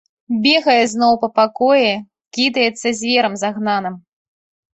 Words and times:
Бегае 0.43 0.77
зноў 0.93 1.13
па 1.25 1.29
пакоі, 1.39 1.91
кідаецца 2.39 2.87
зверам 3.01 3.33
загнаным. 3.45 3.95